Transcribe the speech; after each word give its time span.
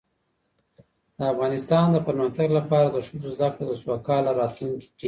د 1.17 1.19
افغانستان 1.33 1.85
د 1.91 1.97
پرمختګ 2.07 2.47
لپاره 2.57 2.87
د 2.91 2.97
ښځو 3.07 3.27
زدهکړه 3.35 3.65
د 3.67 3.73
سوکاله 3.83 4.31
راتلونکي 4.39 4.87
کیلي 4.87 4.95
ده. 4.97 4.99